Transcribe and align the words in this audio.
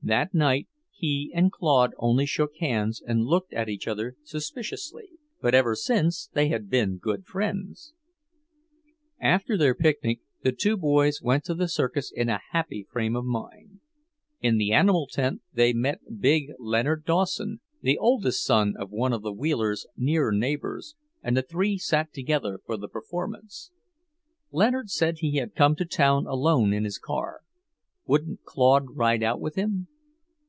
That 0.00 0.32
night 0.32 0.68
he 0.92 1.32
and 1.34 1.50
Claude 1.52 1.92
only 1.98 2.24
shook 2.24 2.54
hands 2.60 3.02
and 3.04 3.24
looked 3.26 3.52
at 3.52 3.68
each 3.68 3.86
other 3.88 4.14
suspiciously, 4.22 5.10
but 5.42 5.54
ever 5.56 5.74
since 5.74 6.28
they 6.32 6.48
had 6.48 6.70
been 6.70 6.96
good 6.98 7.26
friends. 7.26 7.92
After 9.20 9.58
their 9.58 9.74
picnic 9.74 10.20
the 10.42 10.52
two 10.52 10.76
boys 10.78 11.20
went 11.20 11.44
to 11.44 11.54
the 11.54 11.68
circus 11.68 12.10
in 12.14 12.30
a 12.30 12.40
happy 12.52 12.86
frame 12.90 13.16
of 13.16 13.24
mind. 13.26 13.80
In 14.40 14.56
the 14.56 14.72
animal 14.72 15.08
tent 15.10 15.42
they 15.52 15.74
met 15.74 16.00
big 16.20 16.52
Leonard 16.58 17.04
Dawson, 17.04 17.60
the 17.82 17.98
oldest 17.98 18.44
son 18.46 18.74
of 18.78 18.90
one 18.90 19.12
of 19.12 19.20
the 19.22 19.32
Wheelers' 19.32 19.84
near 19.96 20.30
neighbours, 20.32 20.94
and 21.22 21.36
the 21.36 21.42
three 21.42 21.76
sat 21.76 22.14
together 22.14 22.60
for 22.64 22.76
the 22.78 22.88
performance. 22.88 23.72
Leonard 24.52 24.88
said 24.90 25.18
he 25.18 25.36
had 25.36 25.56
come 25.56 25.74
to 25.76 25.84
town 25.84 26.24
alone 26.26 26.72
in 26.72 26.84
his 26.84 26.98
car; 26.98 27.40
wouldn't 28.06 28.42
Claude 28.44 28.96
ride 28.96 29.22
out 29.22 29.38
with 29.38 29.54
him? 29.56 29.86